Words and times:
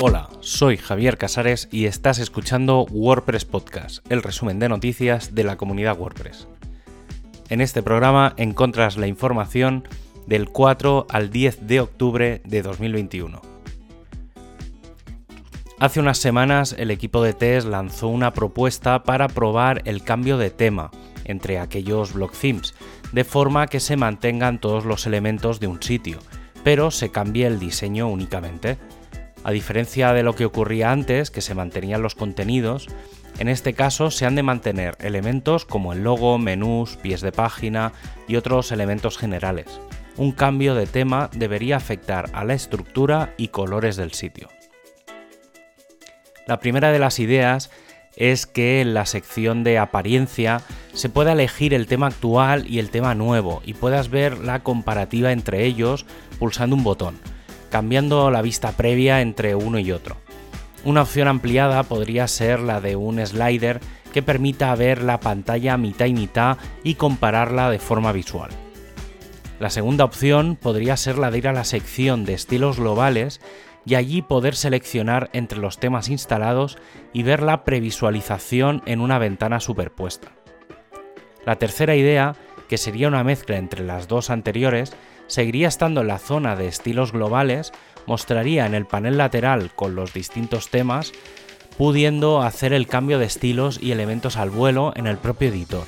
Hola, 0.00 0.28
soy 0.38 0.76
Javier 0.76 1.18
Casares 1.18 1.66
y 1.72 1.86
estás 1.86 2.20
escuchando 2.20 2.86
WordPress 2.88 3.44
Podcast, 3.44 4.06
el 4.12 4.22
resumen 4.22 4.60
de 4.60 4.68
noticias 4.68 5.34
de 5.34 5.42
la 5.42 5.56
comunidad 5.56 5.98
WordPress. 5.98 6.46
En 7.48 7.60
este 7.60 7.82
programa 7.82 8.32
encuentras 8.36 8.96
la 8.96 9.08
información 9.08 9.88
del 10.28 10.50
4 10.50 11.08
al 11.10 11.30
10 11.30 11.66
de 11.66 11.80
octubre 11.80 12.40
de 12.44 12.62
2021. 12.62 13.42
Hace 15.80 15.98
unas 15.98 16.18
semanas 16.18 16.76
el 16.78 16.92
equipo 16.92 17.20
de 17.24 17.32
test 17.32 17.66
lanzó 17.66 18.06
una 18.06 18.32
propuesta 18.32 19.02
para 19.02 19.26
probar 19.26 19.82
el 19.84 20.04
cambio 20.04 20.38
de 20.38 20.50
tema 20.50 20.92
entre 21.24 21.58
aquellos 21.58 22.12
block 22.12 22.34
themes, 22.38 22.72
de 23.10 23.24
forma 23.24 23.66
que 23.66 23.80
se 23.80 23.96
mantengan 23.96 24.60
todos 24.60 24.84
los 24.84 25.08
elementos 25.08 25.58
de 25.58 25.66
un 25.66 25.82
sitio, 25.82 26.20
pero 26.62 26.92
se 26.92 27.10
cambie 27.10 27.48
el 27.48 27.58
diseño 27.58 28.06
únicamente. 28.06 28.78
A 29.44 29.50
diferencia 29.50 30.12
de 30.12 30.22
lo 30.22 30.34
que 30.34 30.44
ocurría 30.44 30.90
antes, 30.92 31.30
que 31.30 31.40
se 31.40 31.54
mantenían 31.54 32.02
los 32.02 32.14
contenidos, 32.14 32.88
en 33.38 33.48
este 33.48 33.72
caso 33.72 34.10
se 34.10 34.26
han 34.26 34.34
de 34.34 34.42
mantener 34.42 34.96
elementos 35.00 35.64
como 35.64 35.92
el 35.92 36.02
logo, 36.02 36.38
menús, 36.38 36.96
pies 36.96 37.20
de 37.20 37.30
página 37.30 37.92
y 38.26 38.36
otros 38.36 38.72
elementos 38.72 39.16
generales. 39.16 39.80
Un 40.16 40.32
cambio 40.32 40.74
de 40.74 40.86
tema 40.86 41.30
debería 41.32 41.76
afectar 41.76 42.28
a 42.32 42.44
la 42.44 42.54
estructura 42.54 43.34
y 43.36 43.48
colores 43.48 43.96
del 43.96 44.12
sitio. 44.12 44.48
La 46.48 46.58
primera 46.58 46.90
de 46.90 46.98
las 46.98 47.20
ideas 47.20 47.70
es 48.16 48.46
que 48.46 48.80
en 48.80 48.94
la 48.94 49.06
sección 49.06 49.62
de 49.62 49.78
apariencia 49.78 50.62
se 50.92 51.08
pueda 51.08 51.32
elegir 51.32 51.72
el 51.72 51.86
tema 51.86 52.08
actual 52.08 52.66
y 52.66 52.80
el 52.80 52.90
tema 52.90 53.14
nuevo 53.14 53.62
y 53.64 53.74
puedas 53.74 54.10
ver 54.10 54.38
la 54.38 54.64
comparativa 54.64 55.30
entre 55.30 55.64
ellos 55.64 56.04
pulsando 56.40 56.74
un 56.74 56.82
botón 56.82 57.20
cambiando 57.70 58.30
la 58.30 58.42
vista 58.42 58.72
previa 58.72 59.20
entre 59.20 59.54
uno 59.54 59.78
y 59.78 59.92
otro. 59.92 60.16
Una 60.84 61.02
opción 61.02 61.28
ampliada 61.28 61.82
podría 61.82 62.28
ser 62.28 62.60
la 62.60 62.80
de 62.80 62.96
un 62.96 63.24
slider 63.24 63.80
que 64.12 64.22
permita 64.22 64.74
ver 64.74 65.02
la 65.02 65.20
pantalla 65.20 65.76
mitad 65.76 66.06
y 66.06 66.14
mitad 66.14 66.56
y 66.82 66.94
compararla 66.94 67.70
de 67.70 67.78
forma 67.78 68.12
visual. 68.12 68.50
La 69.60 69.70
segunda 69.70 70.04
opción 70.04 70.56
podría 70.56 70.96
ser 70.96 71.18
la 71.18 71.30
de 71.30 71.38
ir 71.38 71.48
a 71.48 71.52
la 71.52 71.64
sección 71.64 72.24
de 72.24 72.34
estilos 72.34 72.78
globales 72.78 73.40
y 73.84 73.96
allí 73.96 74.22
poder 74.22 74.54
seleccionar 74.54 75.30
entre 75.32 75.58
los 75.58 75.78
temas 75.78 76.08
instalados 76.08 76.78
y 77.12 77.22
ver 77.22 77.42
la 77.42 77.64
previsualización 77.64 78.82
en 78.86 79.00
una 79.00 79.18
ventana 79.18 79.60
superpuesta. 79.60 80.28
La 81.44 81.56
tercera 81.56 81.96
idea, 81.96 82.36
que 82.68 82.78
sería 82.78 83.08
una 83.08 83.24
mezcla 83.24 83.56
entre 83.56 83.84
las 83.84 84.06
dos 84.06 84.30
anteriores, 84.30 84.92
seguiría 85.28 85.68
estando 85.68 86.00
en 86.00 86.08
la 86.08 86.18
zona 86.18 86.56
de 86.56 86.66
estilos 86.66 87.12
globales, 87.12 87.72
mostraría 88.06 88.66
en 88.66 88.74
el 88.74 88.86
panel 88.86 89.16
lateral 89.18 89.70
con 89.74 89.94
los 89.94 90.12
distintos 90.12 90.68
temas, 90.68 91.12
pudiendo 91.76 92.42
hacer 92.42 92.72
el 92.72 92.88
cambio 92.88 93.20
de 93.20 93.26
estilos 93.26 93.78
y 93.80 93.92
elementos 93.92 94.36
al 94.36 94.50
vuelo 94.50 94.92
en 94.96 95.06
el 95.06 95.18
propio 95.18 95.48
editor. 95.48 95.84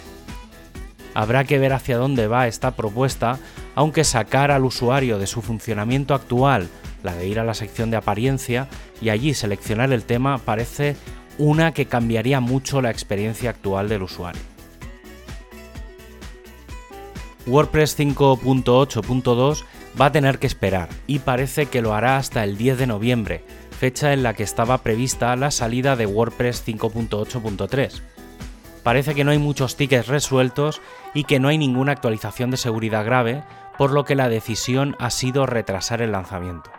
Habrá 1.14 1.42
que 1.44 1.58
ver 1.58 1.72
hacia 1.72 1.98
dónde 1.98 2.28
va 2.28 2.46
esta 2.46 2.76
propuesta, 2.76 3.40
aunque 3.74 4.04
sacar 4.04 4.52
al 4.52 4.64
usuario 4.64 5.18
de 5.18 5.26
su 5.26 5.42
funcionamiento 5.42 6.14
actual, 6.14 6.68
la 7.02 7.14
de 7.14 7.26
ir 7.26 7.40
a 7.40 7.44
la 7.44 7.54
sección 7.54 7.90
de 7.90 7.96
apariencia 7.96 8.68
y 9.00 9.08
allí 9.08 9.34
seleccionar 9.34 9.92
el 9.92 10.04
tema, 10.04 10.38
parece 10.38 10.96
una 11.38 11.72
que 11.72 11.86
cambiaría 11.86 12.40
mucho 12.40 12.82
la 12.82 12.90
experiencia 12.90 13.50
actual 13.50 13.88
del 13.88 14.02
usuario. 14.02 14.42
WordPress 17.46 17.98
5.8.2 17.98 19.64
va 20.00 20.06
a 20.06 20.12
tener 20.12 20.38
que 20.38 20.46
esperar 20.46 20.88
y 21.06 21.20
parece 21.20 21.66
que 21.66 21.82
lo 21.82 21.94
hará 21.94 22.16
hasta 22.16 22.44
el 22.44 22.56
10 22.56 22.78
de 22.78 22.86
noviembre, 22.86 23.44
fecha 23.70 24.12
en 24.12 24.22
la 24.22 24.34
que 24.34 24.42
estaba 24.42 24.78
prevista 24.78 25.34
la 25.36 25.50
salida 25.50 25.96
de 25.96 26.06
WordPress 26.06 26.64
5.8.3. 26.66 28.02
Parece 28.82 29.14
que 29.14 29.24
no 29.24 29.30
hay 29.30 29.38
muchos 29.38 29.76
tickets 29.76 30.06
resueltos 30.06 30.80
y 31.14 31.24
que 31.24 31.40
no 31.40 31.48
hay 31.48 31.58
ninguna 31.58 31.92
actualización 31.92 32.50
de 32.50 32.56
seguridad 32.56 33.04
grave, 33.04 33.42
por 33.76 33.90
lo 33.90 34.04
que 34.04 34.14
la 34.14 34.28
decisión 34.28 34.96
ha 34.98 35.10
sido 35.10 35.46
retrasar 35.46 36.02
el 36.02 36.12
lanzamiento. 36.12 36.70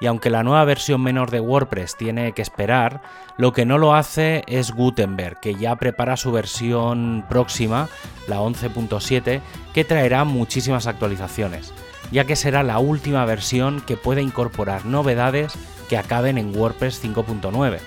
Y 0.00 0.06
aunque 0.06 0.30
la 0.30 0.42
nueva 0.42 0.64
versión 0.64 1.02
menor 1.02 1.30
de 1.30 1.40
WordPress 1.40 1.96
tiene 1.96 2.32
que 2.32 2.40
esperar, 2.40 3.02
lo 3.36 3.52
que 3.52 3.66
no 3.66 3.76
lo 3.76 3.94
hace 3.94 4.44
es 4.46 4.72
Gutenberg, 4.72 5.38
que 5.40 5.54
ya 5.54 5.76
prepara 5.76 6.16
su 6.16 6.32
versión 6.32 7.26
próxima, 7.28 7.88
la 8.26 8.40
11.7, 8.40 9.40
que 9.74 9.84
traerá 9.84 10.24
muchísimas 10.24 10.86
actualizaciones, 10.86 11.72
ya 12.10 12.24
que 12.24 12.36
será 12.36 12.62
la 12.62 12.78
última 12.78 13.24
versión 13.24 13.80
que 13.80 13.96
puede 13.96 14.22
incorporar 14.22 14.86
novedades 14.86 15.52
que 15.88 15.98
acaben 15.98 16.38
en 16.38 16.56
WordPress 16.56 17.02
5.9. 17.04 17.78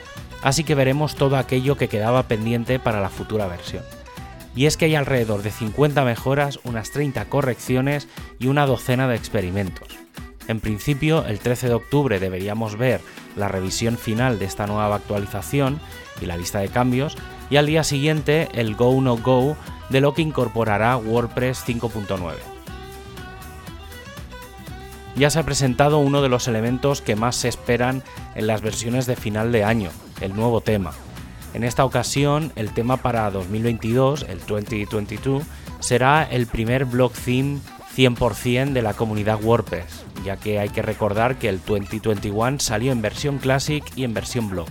Así 0.41 0.63
que 0.63 0.75
veremos 0.75 1.15
todo 1.15 1.37
aquello 1.37 1.77
que 1.77 1.87
quedaba 1.87 2.23
pendiente 2.23 2.77
para 2.77 2.99
la 2.99 3.09
futura 3.09 3.47
versión. 3.47 3.83
Y 4.55 4.65
es 4.65 4.77
que 4.77 4.85
hay 4.85 4.95
alrededor 4.95 5.41
de 5.41 5.51
50 5.51 6.03
mejoras, 6.03 6.59
unas 6.63 6.91
30 6.91 7.25
correcciones 7.25 8.07
y 8.39 8.47
una 8.47 8.65
docena 8.65 9.07
de 9.07 9.15
experimentos. 9.15 9.97
En 10.47 10.59
principio, 10.59 11.25
el 11.25 11.39
13 11.39 11.69
de 11.69 11.73
octubre 11.73 12.19
deberíamos 12.19 12.77
ver 12.77 12.99
la 13.37 13.47
revisión 13.47 13.97
final 13.97 14.39
de 14.39 14.45
esta 14.45 14.67
nueva 14.67 14.95
actualización 14.95 15.79
y 16.21 16.25
la 16.25 16.37
lista 16.37 16.59
de 16.59 16.67
cambios, 16.67 17.17
y 17.49 17.57
al 17.57 17.65
día 17.65 17.83
siguiente 17.83 18.49
el 18.53 18.75
Go 18.75 18.99
No 19.01 19.17
Go 19.17 19.55
de 19.89 20.01
lo 20.01 20.13
que 20.13 20.21
incorporará 20.21 20.97
WordPress 20.97 21.63
5.9. 21.67 22.33
Ya 25.15 25.29
se 25.29 25.39
ha 25.39 25.43
presentado 25.43 25.99
uno 25.99 26.21
de 26.21 26.29
los 26.29 26.47
elementos 26.47 27.01
que 27.01 27.15
más 27.15 27.35
se 27.35 27.47
esperan 27.47 28.01
en 28.35 28.47
las 28.47 28.61
versiones 28.61 29.05
de 29.05 29.15
final 29.15 29.51
de 29.51 29.63
año, 29.63 29.91
el 30.21 30.35
nuevo 30.35 30.61
tema. 30.61 30.91
En 31.53 31.63
esta 31.63 31.85
ocasión, 31.85 32.51
el 32.55 32.73
tema 32.73 32.97
para 32.97 33.29
2022, 33.29 34.25
el 34.27 34.39
2022, 34.47 35.43
será 35.79 36.23
el 36.23 36.47
primer 36.47 36.85
block 36.85 37.13
theme 37.13 37.59
100% 37.95 38.73
de 38.73 38.81
la 38.81 38.95
comunidad 38.95 39.43
WordPress, 39.43 40.03
ya 40.25 40.37
que 40.37 40.57
hay 40.57 40.69
que 40.69 40.81
recordar 40.81 41.37
que 41.37 41.49
el 41.49 41.61
2021 41.63 42.59
salió 42.59 42.91
en 42.91 43.03
versión 43.03 43.37
Classic 43.37 43.83
y 43.95 44.03
en 44.03 44.15
versión 44.15 44.49
Block. 44.49 44.69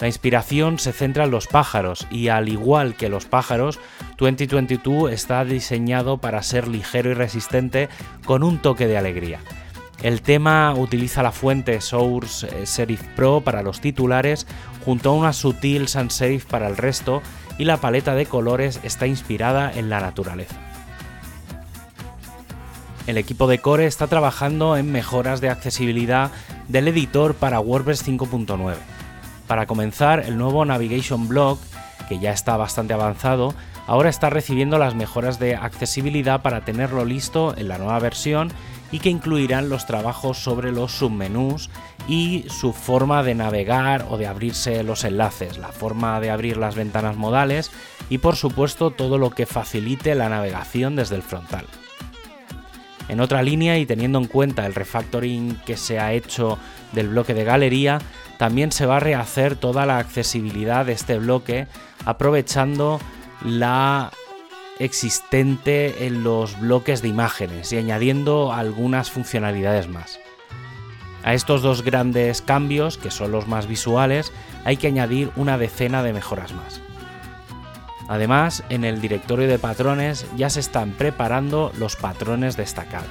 La 0.00 0.06
inspiración 0.06 0.78
se 0.78 0.92
centra 0.92 1.24
en 1.24 1.30
los 1.30 1.46
pájaros 1.46 2.06
y 2.10 2.28
al 2.28 2.48
igual 2.48 2.96
que 2.96 3.08
los 3.08 3.24
pájaros, 3.24 3.78
2022 4.18 5.10
está 5.10 5.44
diseñado 5.44 6.18
para 6.18 6.42
ser 6.42 6.68
ligero 6.68 7.10
y 7.10 7.14
resistente 7.14 7.88
con 8.24 8.42
un 8.42 8.58
toque 8.58 8.86
de 8.86 8.98
alegría. 8.98 9.40
El 10.02 10.20
tema 10.20 10.74
utiliza 10.74 11.22
la 11.22 11.32
fuente 11.32 11.80
Source 11.80 12.46
eh, 12.46 12.66
Serif 12.66 13.02
Pro 13.16 13.40
para 13.40 13.62
los 13.62 13.80
titulares 13.80 14.46
junto 14.84 15.10
a 15.10 15.14
una 15.14 15.32
sutil 15.32 15.88
sans 15.88 16.12
serif 16.12 16.44
para 16.44 16.68
el 16.68 16.76
resto 16.76 17.22
y 17.56 17.64
la 17.64 17.78
paleta 17.78 18.14
de 18.14 18.26
colores 18.26 18.80
está 18.82 19.06
inspirada 19.06 19.72
en 19.72 19.88
la 19.88 20.00
naturaleza 20.00 20.56
el 23.06 23.18
equipo 23.18 23.46
de 23.46 23.60
Core 23.60 23.86
está 23.86 24.06
trabajando 24.08 24.76
en 24.76 24.90
mejoras 24.90 25.40
de 25.40 25.48
accesibilidad 25.48 26.30
del 26.68 26.88
editor 26.88 27.34
para 27.34 27.60
WordPress 27.60 28.06
5.9. 28.06 28.74
Para 29.46 29.66
comenzar, 29.66 30.20
el 30.26 30.38
nuevo 30.38 30.64
Navigation 30.64 31.28
Block, 31.28 31.60
que 32.08 32.18
ya 32.18 32.32
está 32.32 32.56
bastante 32.56 32.94
avanzado, 32.94 33.54
ahora 33.86 34.08
está 34.08 34.30
recibiendo 34.30 34.78
las 34.78 34.94
mejoras 34.94 35.38
de 35.38 35.54
accesibilidad 35.54 36.42
para 36.42 36.64
tenerlo 36.64 37.04
listo 37.04 37.56
en 37.56 37.68
la 37.68 37.78
nueva 37.78 37.98
versión 37.98 38.52
y 38.92 39.00
que 39.00 39.10
incluirán 39.10 39.68
los 39.68 39.86
trabajos 39.86 40.38
sobre 40.38 40.72
los 40.72 40.92
submenús 40.92 41.70
y 42.08 42.44
su 42.48 42.72
forma 42.72 43.22
de 43.22 43.34
navegar 43.34 44.06
o 44.10 44.16
de 44.16 44.26
abrirse 44.26 44.82
los 44.82 45.04
enlaces, 45.04 45.58
la 45.58 45.68
forma 45.68 46.20
de 46.20 46.30
abrir 46.30 46.56
las 46.56 46.74
ventanas 46.74 47.16
modales 47.16 47.70
y 48.10 48.18
por 48.18 48.36
supuesto 48.36 48.90
todo 48.90 49.18
lo 49.18 49.30
que 49.30 49.46
facilite 49.46 50.14
la 50.14 50.28
navegación 50.28 50.96
desde 50.96 51.16
el 51.16 51.22
frontal. 51.22 51.66
En 53.08 53.20
otra 53.20 53.42
línea 53.42 53.78
y 53.78 53.86
teniendo 53.86 54.18
en 54.18 54.26
cuenta 54.26 54.66
el 54.66 54.74
refactoring 54.74 55.56
que 55.64 55.76
se 55.76 55.98
ha 56.00 56.12
hecho 56.12 56.58
del 56.92 57.08
bloque 57.08 57.34
de 57.34 57.44
galería, 57.44 58.00
también 58.38 58.72
se 58.72 58.86
va 58.86 58.96
a 58.96 59.00
rehacer 59.00 59.56
toda 59.56 59.86
la 59.86 59.98
accesibilidad 59.98 60.86
de 60.86 60.92
este 60.92 61.18
bloque 61.18 61.66
aprovechando 62.04 63.00
la 63.44 64.10
existente 64.78 66.06
en 66.06 66.22
los 66.22 66.58
bloques 66.60 67.00
de 67.00 67.08
imágenes 67.08 67.72
y 67.72 67.78
añadiendo 67.78 68.52
algunas 68.52 69.10
funcionalidades 69.10 69.88
más. 69.88 70.18
A 71.22 71.34
estos 71.34 71.62
dos 71.62 71.82
grandes 71.82 72.42
cambios, 72.42 72.98
que 72.98 73.10
son 73.10 73.32
los 73.32 73.48
más 73.48 73.66
visuales, 73.66 74.32
hay 74.64 74.76
que 74.76 74.88
añadir 74.88 75.30
una 75.36 75.58
decena 75.58 76.02
de 76.02 76.12
mejoras 76.12 76.52
más. 76.52 76.80
Además, 78.08 78.62
en 78.68 78.84
el 78.84 79.00
directorio 79.00 79.48
de 79.48 79.58
patrones 79.58 80.26
ya 80.36 80.50
se 80.50 80.60
están 80.60 80.92
preparando 80.92 81.72
los 81.78 81.96
patrones 81.96 82.56
destacados. 82.56 83.10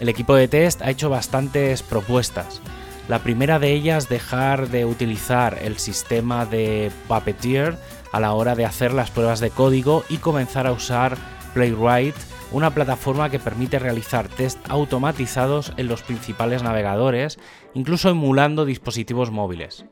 El 0.00 0.08
equipo 0.08 0.34
de 0.34 0.48
test 0.48 0.82
ha 0.82 0.90
hecho 0.90 1.10
bastantes 1.10 1.82
propuestas. 1.82 2.60
La 3.08 3.20
primera 3.20 3.58
de 3.58 3.72
ellas 3.72 4.08
dejar 4.08 4.68
de 4.68 4.84
utilizar 4.84 5.58
el 5.62 5.78
sistema 5.78 6.46
de 6.46 6.90
Puppeteer 7.08 7.76
a 8.12 8.20
la 8.20 8.32
hora 8.32 8.54
de 8.54 8.64
hacer 8.64 8.92
las 8.92 9.10
pruebas 9.10 9.40
de 9.40 9.50
código 9.50 10.04
y 10.08 10.18
comenzar 10.18 10.66
a 10.66 10.72
usar 10.72 11.16
Playwright 11.54 12.14
una 12.52 12.70
plataforma 12.70 13.30
que 13.30 13.38
permite 13.38 13.78
realizar 13.78 14.28
test 14.28 14.58
automatizados 14.68 15.72
en 15.76 15.88
los 15.88 16.02
principales 16.02 16.62
navegadores, 16.62 17.38
incluso 17.74 18.10
emulando 18.10 18.64
dispositivos 18.64 19.30
móviles. 19.30 19.84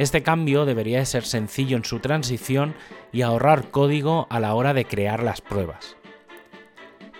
Este 0.00 0.22
cambio 0.22 0.64
debería 0.64 1.04
ser 1.04 1.26
sencillo 1.26 1.76
en 1.76 1.84
su 1.84 1.98
transición 1.98 2.74
y 3.12 3.20
ahorrar 3.20 3.70
código 3.70 4.26
a 4.30 4.40
la 4.40 4.54
hora 4.54 4.72
de 4.72 4.86
crear 4.86 5.22
las 5.22 5.42
pruebas. 5.42 5.98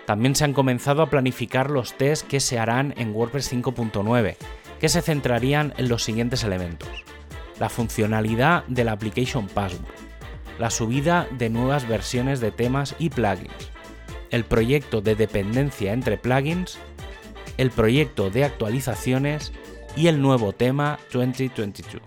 También 0.07 0.33
se 0.33 0.45
han 0.45 0.53
comenzado 0.53 1.03
a 1.03 1.09
planificar 1.11 1.69
los 1.69 1.95
tests 1.95 2.25
que 2.27 2.39
se 2.39 2.57
harán 2.57 2.95
en 2.97 3.13
WordPress 3.13 3.53
5.9, 3.53 4.35
que 4.79 4.89
se 4.89 5.03
centrarían 5.03 5.75
en 5.77 5.89
los 5.89 6.03
siguientes 6.03 6.43
elementos. 6.43 6.89
La 7.59 7.69
funcionalidad 7.69 8.63
de 8.65 8.83
la 8.83 8.93
Application 8.93 9.45
Password, 9.45 9.85
la 10.57 10.71
subida 10.71 11.27
de 11.37 11.51
nuevas 11.51 11.87
versiones 11.87 12.39
de 12.39 12.49
temas 12.49 12.95
y 12.97 13.11
plugins, 13.11 13.71
el 14.31 14.43
proyecto 14.43 15.01
de 15.01 15.13
dependencia 15.13 15.93
entre 15.93 16.17
plugins, 16.17 16.79
el 17.59 17.69
proyecto 17.69 18.31
de 18.31 18.43
actualizaciones 18.43 19.53
y 19.95 20.07
el 20.07 20.19
nuevo 20.19 20.51
tema 20.51 20.97
2022. 21.13 22.01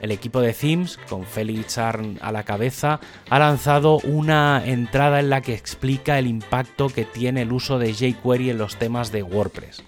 El 0.00 0.12
equipo 0.12 0.40
de 0.40 0.52
Themes, 0.52 0.98
con 1.08 1.24
Felix 1.24 1.78
Arn 1.78 2.18
a 2.22 2.30
la 2.30 2.44
cabeza, 2.44 3.00
ha 3.28 3.38
lanzado 3.38 3.98
una 3.98 4.62
entrada 4.64 5.20
en 5.20 5.30
la 5.30 5.40
que 5.40 5.54
explica 5.54 6.18
el 6.18 6.26
impacto 6.26 6.88
que 6.88 7.04
tiene 7.04 7.42
el 7.42 7.52
uso 7.52 7.78
de 7.78 7.92
jQuery 7.92 8.50
en 8.50 8.58
los 8.58 8.76
temas 8.76 9.10
de 9.10 9.22
WordPress. 9.22 9.82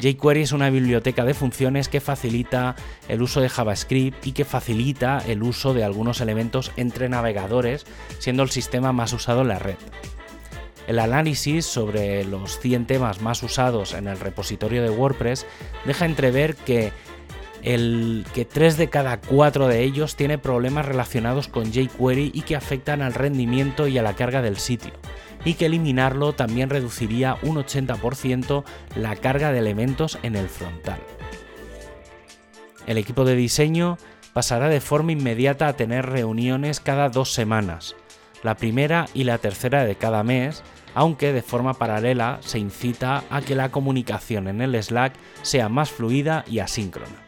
jQuery 0.00 0.42
es 0.42 0.52
una 0.52 0.70
biblioteca 0.70 1.24
de 1.24 1.34
funciones 1.34 1.88
que 1.88 2.00
facilita 2.00 2.76
el 3.08 3.20
uso 3.20 3.40
de 3.40 3.48
JavaScript 3.48 4.26
y 4.26 4.32
que 4.32 4.44
facilita 4.44 5.18
el 5.26 5.42
uso 5.42 5.74
de 5.74 5.82
algunos 5.82 6.20
elementos 6.20 6.70
entre 6.76 7.08
navegadores, 7.08 7.84
siendo 8.20 8.44
el 8.44 8.50
sistema 8.50 8.92
más 8.92 9.12
usado 9.12 9.42
en 9.42 9.48
la 9.48 9.58
red. 9.58 9.76
El 10.88 11.00
análisis 11.00 11.66
sobre 11.66 12.24
los 12.24 12.60
100 12.60 12.86
temas 12.86 13.20
más 13.20 13.42
usados 13.42 13.92
en 13.92 14.06
el 14.06 14.18
repositorio 14.18 14.82
de 14.82 14.88
WordPress 14.88 15.44
deja 15.84 16.06
entrever 16.06 16.56
que 16.56 16.92
el 17.62 18.24
que 18.34 18.44
3 18.44 18.76
de 18.76 18.88
cada 18.88 19.20
4 19.20 19.68
de 19.68 19.82
ellos 19.82 20.16
tiene 20.16 20.38
problemas 20.38 20.86
relacionados 20.86 21.48
con 21.48 21.72
jQuery 21.72 22.30
y 22.34 22.42
que 22.42 22.56
afectan 22.56 23.02
al 23.02 23.14
rendimiento 23.14 23.88
y 23.88 23.98
a 23.98 24.02
la 24.02 24.14
carga 24.14 24.42
del 24.42 24.58
sitio, 24.58 24.92
y 25.44 25.54
que 25.54 25.66
eliminarlo 25.66 26.32
también 26.32 26.70
reduciría 26.70 27.36
un 27.42 27.56
80% 27.56 28.64
la 28.96 29.16
carga 29.16 29.52
de 29.52 29.58
elementos 29.58 30.18
en 30.22 30.36
el 30.36 30.48
frontal. 30.48 31.00
El 32.86 32.98
equipo 32.98 33.24
de 33.24 33.36
diseño 33.36 33.98
pasará 34.32 34.68
de 34.68 34.80
forma 34.80 35.12
inmediata 35.12 35.68
a 35.68 35.76
tener 35.76 36.06
reuniones 36.06 36.80
cada 36.80 37.08
dos 37.08 37.32
semanas, 37.32 37.96
la 38.42 38.56
primera 38.56 39.06
y 39.14 39.24
la 39.24 39.38
tercera 39.38 39.84
de 39.84 39.96
cada 39.96 40.22
mes, 40.22 40.62
aunque 40.94 41.32
de 41.32 41.42
forma 41.42 41.74
paralela 41.74 42.38
se 42.40 42.58
incita 42.58 43.24
a 43.30 43.42
que 43.42 43.54
la 43.54 43.70
comunicación 43.70 44.48
en 44.48 44.62
el 44.62 44.80
Slack 44.82 45.12
sea 45.42 45.68
más 45.68 45.90
fluida 45.90 46.44
y 46.48 46.60
asíncrona 46.60 47.27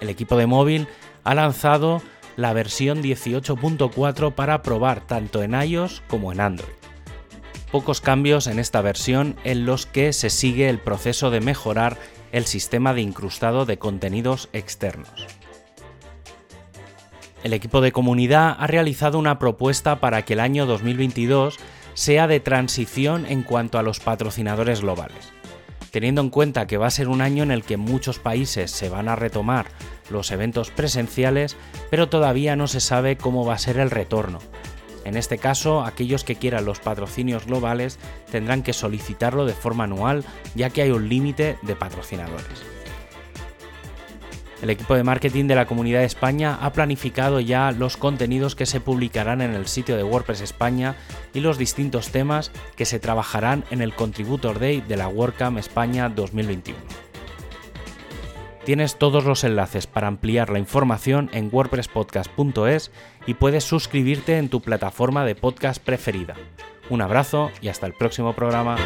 el 0.00 0.08
equipo 0.08 0.36
de 0.36 0.46
móvil 0.46 0.88
ha 1.24 1.34
lanzado 1.34 2.02
la 2.36 2.52
versión 2.52 3.02
18.4 3.02 4.34
para 4.34 4.62
probar 4.62 5.06
tanto 5.06 5.42
en 5.42 5.54
iOS 5.54 6.02
como 6.08 6.32
en 6.32 6.40
Android. 6.40 6.72
Pocos 7.70 8.00
cambios 8.00 8.46
en 8.46 8.58
esta 8.58 8.80
versión 8.82 9.36
en 9.44 9.66
los 9.66 9.86
que 9.86 10.12
se 10.12 10.30
sigue 10.30 10.68
el 10.68 10.78
proceso 10.78 11.30
de 11.30 11.40
mejorar 11.40 11.96
el 12.32 12.44
sistema 12.44 12.94
de 12.94 13.00
incrustado 13.00 13.66
de 13.66 13.78
contenidos 13.78 14.48
externos. 14.52 15.26
El 17.42 17.52
equipo 17.52 17.80
de 17.80 17.92
comunidad 17.92 18.56
ha 18.58 18.66
realizado 18.66 19.18
una 19.18 19.38
propuesta 19.38 20.00
para 20.00 20.24
que 20.24 20.32
el 20.32 20.40
año 20.40 20.66
2022 20.66 21.58
sea 21.94 22.26
de 22.26 22.40
transición 22.40 23.26
en 23.26 23.42
cuanto 23.42 23.78
a 23.78 23.82
los 23.82 24.00
patrocinadores 24.00 24.80
globales 24.80 25.33
teniendo 25.94 26.22
en 26.22 26.30
cuenta 26.30 26.66
que 26.66 26.76
va 26.76 26.88
a 26.88 26.90
ser 26.90 27.06
un 27.06 27.20
año 27.20 27.44
en 27.44 27.52
el 27.52 27.62
que 27.62 27.76
muchos 27.76 28.18
países 28.18 28.72
se 28.72 28.88
van 28.88 29.08
a 29.08 29.14
retomar 29.14 29.66
los 30.10 30.32
eventos 30.32 30.72
presenciales, 30.72 31.56
pero 31.88 32.08
todavía 32.08 32.56
no 32.56 32.66
se 32.66 32.80
sabe 32.80 33.16
cómo 33.16 33.46
va 33.46 33.54
a 33.54 33.58
ser 33.58 33.78
el 33.78 33.92
retorno. 33.92 34.40
En 35.04 35.16
este 35.16 35.38
caso, 35.38 35.84
aquellos 35.84 36.24
que 36.24 36.34
quieran 36.34 36.64
los 36.64 36.80
patrocinios 36.80 37.46
globales 37.46 38.00
tendrán 38.28 38.64
que 38.64 38.72
solicitarlo 38.72 39.46
de 39.46 39.52
forma 39.52 39.84
anual, 39.84 40.24
ya 40.56 40.68
que 40.68 40.82
hay 40.82 40.90
un 40.90 41.08
límite 41.08 41.58
de 41.62 41.76
patrocinadores. 41.76 42.64
El 44.62 44.70
equipo 44.70 44.94
de 44.94 45.04
marketing 45.04 45.46
de 45.46 45.54
la 45.54 45.66
Comunidad 45.66 46.00
de 46.00 46.06
España 46.06 46.58
ha 46.60 46.72
planificado 46.72 47.40
ya 47.40 47.70
los 47.72 47.96
contenidos 47.96 48.54
que 48.54 48.66
se 48.66 48.80
publicarán 48.80 49.42
en 49.42 49.54
el 49.54 49.66
sitio 49.66 49.96
de 49.96 50.04
WordPress 50.04 50.40
España 50.40 50.96
y 51.34 51.40
los 51.40 51.58
distintos 51.58 52.10
temas 52.10 52.50
que 52.76 52.84
se 52.84 52.98
trabajarán 52.98 53.64
en 53.70 53.82
el 53.82 53.94
Contributor 53.94 54.58
Day 54.58 54.80
de 54.80 54.96
la 54.96 55.08
WordCamp 55.08 55.58
España 55.58 56.08
2021. 56.08 56.78
Tienes 58.64 58.96
todos 58.96 59.24
los 59.24 59.44
enlaces 59.44 59.86
para 59.86 60.08
ampliar 60.08 60.48
la 60.48 60.58
información 60.58 61.28
en 61.34 61.50
wordpresspodcast.es 61.52 62.90
y 63.26 63.34
puedes 63.34 63.64
suscribirte 63.64 64.38
en 64.38 64.48
tu 64.48 64.62
plataforma 64.62 65.26
de 65.26 65.34
podcast 65.34 65.82
preferida. 65.84 66.34
Un 66.88 67.02
abrazo 67.02 67.50
y 67.60 67.68
hasta 67.68 67.86
el 67.86 67.92
próximo 67.92 68.32
programa. 68.32 68.76